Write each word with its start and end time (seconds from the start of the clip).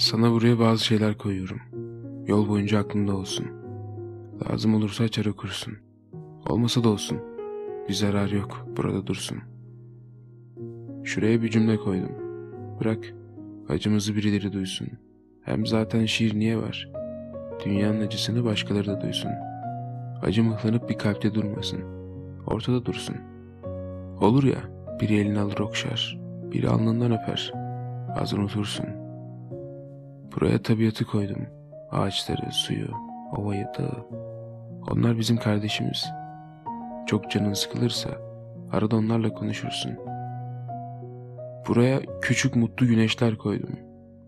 Sana 0.00 0.32
buraya 0.32 0.58
bazı 0.58 0.84
şeyler 0.84 1.18
koyuyorum. 1.18 1.60
Yol 2.26 2.48
boyunca 2.48 2.78
aklında 2.78 3.16
olsun. 3.16 3.46
Lazım 4.44 4.74
olursa 4.74 5.04
açar 5.04 5.26
okursun. 5.26 5.74
Olmasa 6.48 6.84
da 6.84 6.88
olsun. 6.88 7.18
Bir 7.88 7.94
zarar 7.94 8.28
yok, 8.28 8.66
burada 8.76 9.06
dursun. 9.06 9.38
Şuraya 11.04 11.42
bir 11.42 11.50
cümle 11.50 11.76
koydum. 11.76 12.12
Bırak, 12.80 13.14
acımızı 13.68 14.16
birileri 14.16 14.52
duysun. 14.52 14.88
Hem 15.42 15.66
zaten 15.66 16.06
şiir 16.06 16.38
niye 16.38 16.56
var? 16.56 16.88
Dünyanın 17.64 18.00
acısını 18.00 18.44
başkaları 18.44 18.86
da 18.86 19.00
duysun. 19.00 19.30
Acı 20.22 20.44
mıhlanıp 20.44 20.88
bir 20.88 20.98
kalpte 20.98 21.34
durmasın. 21.34 21.80
Ortada 22.46 22.86
dursun. 22.86 23.16
Olur 24.20 24.44
ya, 24.44 24.60
biri 25.00 25.14
elini 25.16 25.40
alır 25.40 25.58
okşar, 25.58 26.18
biri 26.52 26.68
alnından 26.68 27.12
öper. 27.12 27.52
Az 28.16 28.32
unutursun. 28.32 28.99
Buraya 30.36 30.62
tabiatı 30.62 31.04
koydum. 31.04 31.46
Ağaçları, 31.90 32.52
suyu, 32.52 32.88
ovayı, 33.36 33.66
dağı. 33.78 34.06
Onlar 34.90 35.18
bizim 35.18 35.36
kardeşimiz. 35.36 36.04
Çok 37.06 37.30
canın 37.30 37.52
sıkılırsa 37.52 38.10
arada 38.72 38.96
onlarla 38.96 39.32
konuşursun. 39.34 39.92
Buraya 41.68 42.00
küçük 42.22 42.56
mutlu 42.56 42.86
güneşler 42.86 43.38
koydum. 43.38 43.78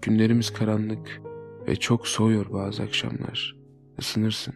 Günlerimiz 0.02 0.52
karanlık 0.52 1.22
ve 1.68 1.76
çok 1.76 2.06
soğuyor 2.08 2.52
bazı 2.52 2.82
akşamlar. 2.82 3.56
Isınırsın. 3.98 4.54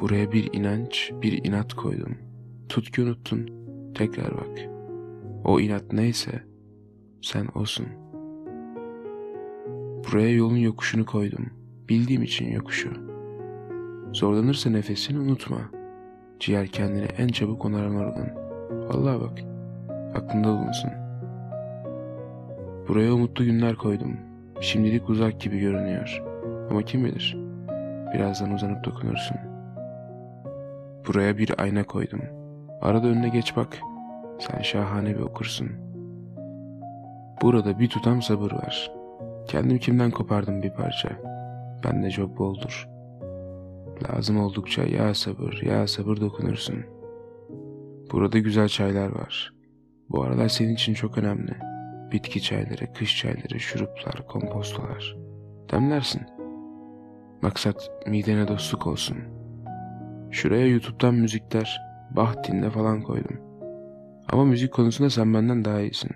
Buraya 0.00 0.32
bir 0.32 0.52
inanç, 0.52 1.12
bir 1.22 1.44
inat 1.44 1.74
koydum. 1.74 2.18
Tut 2.68 2.90
ki 2.90 3.02
unuttun. 3.02 3.50
Tekrar 3.94 4.36
bak. 4.36 4.58
O 5.44 5.60
inat 5.60 5.92
neyse 5.92 6.42
sen 7.22 7.46
olsun. 7.54 7.86
Buraya 10.12 10.34
yolun 10.34 10.56
yokuşunu 10.56 11.06
koydum. 11.06 11.50
Bildiğim 11.88 12.22
için 12.22 12.52
yokuşu. 12.52 12.90
Zorlanırsa 14.12 14.70
nefesini 14.70 15.18
unutma. 15.18 15.58
Ciğer 16.40 16.66
kendini 16.66 17.04
en 17.04 17.28
çabuk 17.28 17.64
onaran 17.64 17.94
organ. 17.94 18.28
Vallahi 18.70 19.20
bak. 19.20 19.38
Aklında 20.14 20.48
bulunsun. 20.48 20.90
Buraya 22.88 23.12
umutlu 23.12 23.44
günler 23.44 23.76
koydum. 23.76 24.16
Şimdilik 24.60 25.10
uzak 25.10 25.40
gibi 25.40 25.58
görünüyor. 25.58 26.22
Ama 26.70 26.82
kim 26.82 27.04
bilir? 27.04 27.38
Birazdan 28.14 28.52
uzanıp 28.52 28.84
dokunursun. 28.84 29.36
Buraya 31.06 31.38
bir 31.38 31.62
ayna 31.62 31.84
koydum. 31.84 32.20
Arada 32.80 33.06
önüne 33.06 33.28
geç 33.28 33.56
bak. 33.56 33.78
Sen 34.38 34.62
şahane 34.62 35.14
bir 35.14 35.20
okursun. 35.20 35.68
Burada 37.42 37.78
bir 37.78 37.88
tutam 37.88 38.22
sabır 38.22 38.52
var. 38.52 38.99
Kendim 39.50 39.78
kimden 39.78 40.10
kopardım 40.10 40.62
bir 40.62 40.70
parça. 40.70 41.08
Bende 41.84 42.10
çok 42.10 42.38
boldur. 42.38 42.88
Lazım 44.08 44.40
oldukça 44.40 44.82
ya 44.82 45.14
sabır 45.14 45.62
ya 45.62 45.86
sabır 45.86 46.20
dokunursun. 46.20 46.84
Burada 48.12 48.38
güzel 48.38 48.68
çaylar 48.68 49.08
var. 49.08 49.54
Bu 50.10 50.22
aralar 50.22 50.48
senin 50.48 50.74
için 50.74 50.94
çok 50.94 51.18
önemli. 51.18 51.52
Bitki 52.12 52.42
çayları, 52.42 52.92
kış 52.92 53.18
çayları, 53.18 53.60
şuruplar, 53.60 54.26
kompostolar. 54.26 55.16
Demlersin. 55.72 56.22
Maksat 57.42 57.90
midene 58.06 58.48
dostluk 58.48 58.86
olsun. 58.86 59.16
Şuraya 60.30 60.66
YouTube'dan 60.66 61.14
müzikler, 61.14 61.80
bah 62.16 62.34
dinle 62.48 62.70
falan 62.70 63.02
koydum. 63.02 63.40
Ama 64.32 64.44
müzik 64.44 64.72
konusunda 64.72 65.10
sen 65.10 65.34
benden 65.34 65.64
daha 65.64 65.80
iyisin. 65.80 66.10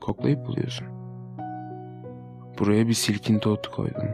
Koklayıp 0.00 0.46
buluyorsun. 0.46 1.01
Buraya 2.62 2.88
bir 2.88 2.94
silkinti 2.94 3.48
otu 3.48 3.70
koydum. 3.70 4.08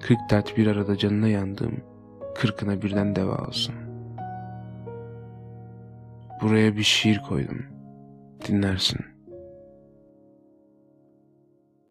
Kırk 0.00 0.18
dert 0.30 0.56
bir 0.56 0.66
arada 0.66 0.96
canına 0.96 1.28
yandığım, 1.28 1.80
kırkına 2.34 2.82
birden 2.82 3.16
deva 3.16 3.46
olsun. 3.46 3.74
Buraya 6.42 6.76
bir 6.76 6.82
şiir 6.82 7.22
koydum. 7.28 7.66
Dinlersin. 8.48 9.00